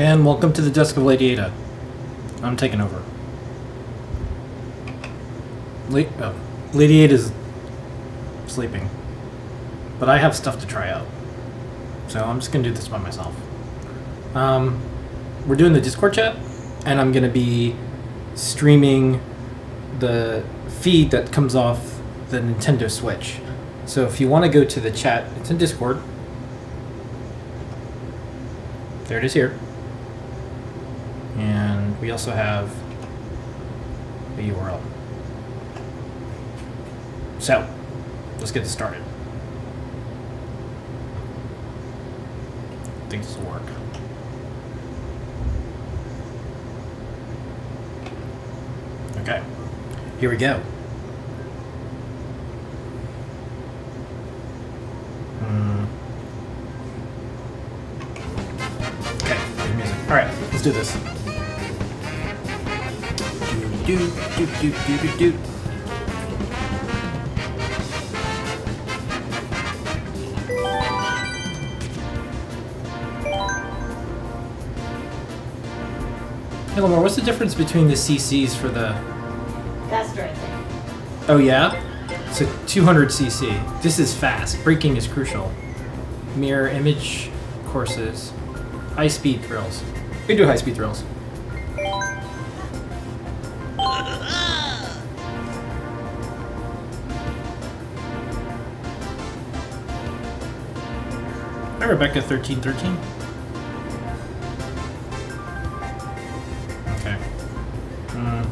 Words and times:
And 0.00 0.24
welcome 0.24 0.54
to 0.54 0.62
the 0.62 0.70
desk 0.70 0.96
of 0.96 1.02
Lady 1.02 1.32
Ada. 1.32 1.52
I'm 2.42 2.56
taking 2.56 2.80
over. 2.80 3.02
La- 5.90 6.08
oh, 6.20 6.34
Lady 6.72 7.00
Ada's 7.00 7.30
sleeping. 8.46 8.88
But 9.98 10.08
I 10.08 10.16
have 10.16 10.34
stuff 10.34 10.58
to 10.60 10.66
try 10.66 10.88
out. 10.88 11.06
So 12.08 12.24
I'm 12.24 12.40
just 12.40 12.50
gonna 12.50 12.64
do 12.64 12.72
this 12.72 12.88
by 12.88 12.96
myself. 12.96 13.36
Um, 14.34 14.80
we're 15.46 15.54
doing 15.54 15.74
the 15.74 15.82
Discord 15.82 16.14
chat, 16.14 16.34
and 16.86 16.98
I'm 16.98 17.12
gonna 17.12 17.28
be 17.28 17.76
streaming 18.34 19.20
the 19.98 20.42
feed 20.80 21.10
that 21.10 21.30
comes 21.30 21.54
off 21.54 22.00
the 22.30 22.38
Nintendo 22.38 22.90
Switch. 22.90 23.36
So 23.84 24.06
if 24.06 24.18
you 24.18 24.30
want 24.30 24.46
to 24.46 24.50
go 24.50 24.64
to 24.64 24.80
the 24.80 24.90
chat, 24.90 25.30
it's 25.36 25.50
in 25.50 25.58
Discord. 25.58 26.00
There 29.04 29.18
it 29.18 29.24
is 29.24 29.34
here. 29.34 29.58
We 32.00 32.10
also 32.10 32.30
have 32.30 32.74
a 34.38 34.42
URL. 34.42 34.80
So, 37.38 37.66
let's 38.38 38.50
get 38.50 38.62
this 38.62 38.72
started. 38.72 39.02
I 42.82 43.08
think 43.10 43.22
this 43.24 43.36
will 43.36 43.50
work. 43.50 43.62
Okay, 49.18 49.42
here 50.20 50.30
we 50.30 50.36
go. 50.36 50.58
Hmm. 55.40 55.84
Okay. 59.16 59.38
All 60.08 60.16
right, 60.16 60.34
let's 60.50 60.62
do 60.62 60.72
this. 60.72 61.19
Do 63.90 63.96
do 63.96 64.46
do 64.46 64.70
do 64.70 64.98
do 64.98 65.18
do. 65.18 65.32
Hey 76.68 76.80
Lamar, 76.80 77.02
what's 77.02 77.16
the 77.16 77.22
difference 77.22 77.56
between 77.56 77.88
the 77.88 77.94
CCs 77.94 78.54
for 78.54 78.68
the? 78.68 78.90
I 79.90 80.04
think. 80.04 81.28
Oh 81.28 81.38
yeah, 81.38 81.74
so 82.30 82.48
200 82.68 83.08
CC. 83.08 83.82
This 83.82 83.98
is 83.98 84.14
fast. 84.14 84.62
Braking 84.62 84.96
is 84.96 85.08
crucial. 85.08 85.52
Mirror 86.36 86.68
image 86.68 87.28
courses, 87.66 88.32
high 88.94 89.08
speed 89.08 89.42
thrills. 89.42 89.82
We 90.28 90.36
do 90.36 90.46
high 90.46 90.54
speed 90.54 90.76
thrills. 90.76 91.02
Hi 101.80 101.86
Rebecca 101.86 102.20
thirteen 102.20 102.60
thirteen. 102.60 102.94
Okay. 106.96 107.16
Mm. 108.08 108.46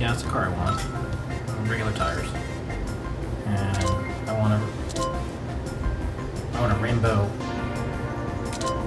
Yeah, 0.00 0.08
that's 0.08 0.22
the 0.24 0.30
car 0.30 0.46
I 0.46 0.48
want. 0.48 0.84
Um, 1.50 1.68
regular 1.68 1.92
tires. 1.92 2.28
And 3.46 4.28
I 4.28 4.32
want 4.36 4.54
a 4.54 4.56
I 6.54 6.60
want 6.60 6.72
a 6.72 6.76
rainbow 6.82 7.30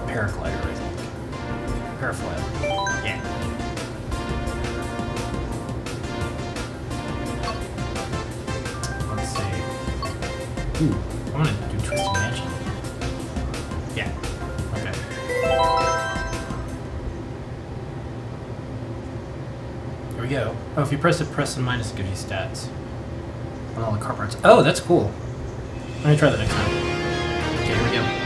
paraglider, 0.06 0.60
I 0.60 0.74
think. 0.74 2.02
Parafoil. 2.02 2.83
Oh, 20.76 20.82
if 20.82 20.92
you 20.92 20.98
press 20.98 21.22
it, 21.22 21.32
press 21.32 21.56
and 21.56 21.66
minus, 21.66 21.92
it 21.92 21.98
gives 21.98 22.10
you 22.10 22.30
stats 22.30 22.68
on 23.76 23.84
all 23.84 23.92
the 23.92 24.00
car 24.00 24.16
parts. 24.16 24.38
Oh, 24.44 24.64
that's 24.64 24.80
cool. 24.80 25.12
Let 26.04 26.12
me 26.12 26.18
try 26.18 26.30
that 26.32 26.40
next 26.40 26.52
time. 26.52 26.72
Okay, 27.60 27.76
here 27.76 27.84
we 27.84 27.96
go. 27.96 28.23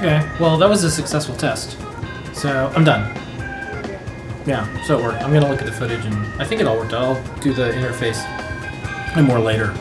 Okay, 0.00 0.26
well, 0.40 0.56
that 0.56 0.66
was 0.66 0.82
a 0.82 0.90
successful 0.90 1.36
test. 1.36 1.76
So, 2.32 2.72
I'm 2.74 2.84
done. 2.84 3.14
Yeah, 4.46 4.66
so 4.84 4.98
it 4.98 5.02
worked. 5.02 5.22
I'm 5.22 5.30
gonna 5.30 5.46
look 5.46 5.60
at 5.60 5.66
the 5.66 5.72
footage 5.72 6.06
and 6.06 6.16
I 6.40 6.44
think 6.46 6.62
it 6.62 6.66
all 6.66 6.78
worked 6.78 6.94
out. 6.94 7.18
I'll 7.18 7.38
do 7.40 7.52
the 7.52 7.70
interface 7.70 8.24
and 9.14 9.26
more 9.26 9.38
later. 9.38 9.74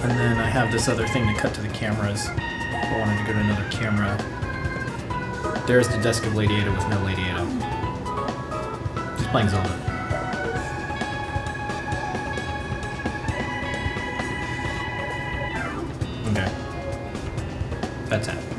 And 0.00 0.12
then 0.12 0.38
I 0.38 0.48
have 0.48 0.72
this 0.72 0.88
other 0.88 1.06
thing 1.06 1.26
to 1.26 1.38
cut 1.38 1.52
to 1.56 1.60
the 1.60 1.68
cameras. 1.68 2.26
I 2.26 2.96
wanted 2.98 3.18
to 3.18 3.24
go 3.26 3.34
to 3.34 3.38
another 3.38 3.68
camera. 3.70 4.16
There's 5.66 5.88
the 5.88 5.98
desk 5.98 6.24
of 6.24 6.34
Lady 6.34 6.54
Ada 6.54 6.72
with 6.72 6.88
no 6.88 6.98
Lady 7.04 7.20
Ada. 7.20 7.44
Just 9.18 9.28
playing 9.28 9.50
Zelda. 9.50 9.68
Okay. 16.30 16.50
That's 18.08 18.28
it. 18.28 18.53